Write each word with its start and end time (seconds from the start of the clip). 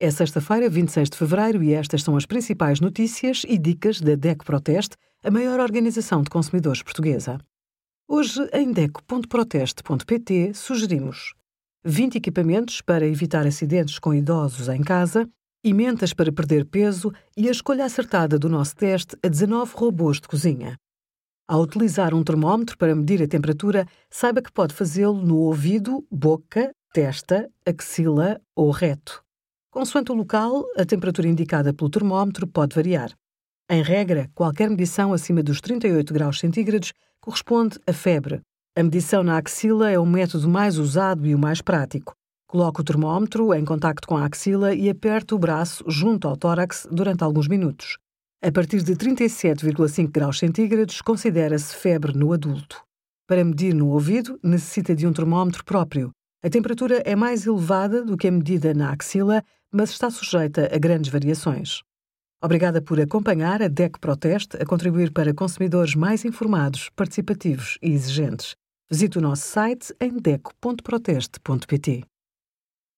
É 0.00 0.10
sexta-feira, 0.10 0.68
26 0.68 1.08
de 1.10 1.16
fevereiro, 1.16 1.62
e 1.62 1.72
estas 1.72 2.02
são 2.02 2.16
as 2.16 2.26
principais 2.26 2.80
notícias 2.80 3.42
e 3.46 3.56
dicas 3.56 4.00
da 4.00 4.16
DECO 4.16 4.44
Proteste, 4.44 4.96
a 5.22 5.30
maior 5.30 5.60
organização 5.60 6.20
de 6.20 6.30
consumidores 6.30 6.82
portuguesa. 6.82 7.38
Hoje, 8.08 8.40
em 8.52 8.72
DECO.proteste.pt, 8.72 10.52
sugerimos 10.52 11.32
20 11.84 12.16
equipamentos 12.16 12.80
para 12.80 13.06
evitar 13.06 13.46
acidentes 13.46 13.98
com 14.00 14.12
idosos 14.12 14.68
em 14.68 14.82
casa, 14.82 15.30
emendas 15.62 16.12
para 16.12 16.32
perder 16.32 16.66
peso 16.66 17.12
e 17.36 17.48
a 17.48 17.52
escolha 17.52 17.84
acertada 17.84 18.36
do 18.36 18.48
nosso 18.48 18.74
teste 18.74 19.16
a 19.22 19.28
19 19.28 19.72
robôs 19.76 20.20
de 20.20 20.26
cozinha. 20.26 20.76
Ao 21.46 21.62
utilizar 21.62 22.12
um 22.12 22.24
termómetro 22.24 22.76
para 22.76 22.96
medir 22.96 23.22
a 23.22 23.28
temperatura, 23.28 23.86
saiba 24.10 24.42
que 24.42 24.52
pode 24.52 24.74
fazê-lo 24.74 25.22
no 25.22 25.36
ouvido, 25.36 26.04
boca, 26.10 26.74
testa, 26.92 27.48
axila 27.64 28.40
ou 28.56 28.70
reto. 28.70 29.23
Consoante 29.74 30.12
o 30.12 30.14
local, 30.14 30.64
a 30.76 30.84
temperatura 30.84 31.26
indicada 31.26 31.74
pelo 31.74 31.90
termómetro 31.90 32.46
pode 32.46 32.76
variar. 32.76 33.10
Em 33.68 33.82
regra, 33.82 34.30
qualquer 34.32 34.70
medição 34.70 35.12
acima 35.12 35.42
dos 35.42 35.60
38 35.60 36.14
graus 36.14 36.38
centígrados 36.38 36.92
corresponde 37.20 37.80
a 37.84 37.92
febre. 37.92 38.40
A 38.78 38.82
medição 38.84 39.24
na 39.24 39.36
axila 39.36 39.90
é 39.90 39.98
o 39.98 40.06
método 40.06 40.48
mais 40.48 40.78
usado 40.78 41.26
e 41.26 41.34
o 41.34 41.38
mais 41.40 41.60
prático. 41.60 42.14
Coloque 42.46 42.82
o 42.82 42.84
termómetro 42.84 43.52
em 43.52 43.64
contacto 43.64 44.06
com 44.06 44.16
a 44.16 44.24
axila 44.24 44.72
e 44.72 44.88
aperte 44.88 45.34
o 45.34 45.40
braço 45.40 45.82
junto 45.88 46.28
ao 46.28 46.36
tórax 46.36 46.86
durante 46.88 47.24
alguns 47.24 47.48
minutos. 47.48 47.98
A 48.40 48.52
partir 48.52 48.80
de 48.80 48.94
37,5 48.94 50.08
graus 50.08 50.38
centígrados, 50.38 51.02
considera-se 51.02 51.74
febre 51.74 52.16
no 52.16 52.32
adulto. 52.32 52.80
Para 53.26 53.44
medir 53.44 53.74
no 53.74 53.88
ouvido, 53.88 54.38
necessita 54.40 54.94
de 54.94 55.04
um 55.04 55.12
termómetro 55.12 55.64
próprio. 55.64 56.12
A 56.44 56.50
temperatura 56.50 57.02
é 57.06 57.16
mais 57.16 57.46
elevada 57.46 58.04
do 58.04 58.18
que 58.18 58.28
a 58.28 58.30
medida 58.30 58.74
na 58.74 58.92
axila, 58.92 59.42
mas 59.72 59.88
está 59.88 60.10
sujeita 60.10 60.68
a 60.70 60.78
grandes 60.78 61.10
variações. 61.10 61.80
Obrigada 62.42 62.82
por 62.82 63.00
acompanhar 63.00 63.62
a 63.62 63.68
DEC 63.68 63.98
Proteste 63.98 64.58
a 64.60 64.66
contribuir 64.66 65.10
para 65.10 65.32
consumidores 65.32 65.94
mais 65.94 66.22
informados, 66.22 66.90
participativos 66.94 67.78
e 67.80 67.92
exigentes. 67.92 68.54
Visite 68.90 69.16
o 69.16 69.22
nosso 69.22 69.46
site 69.46 69.94
em 69.98 70.18
deco.proteste.pt. 70.18 72.04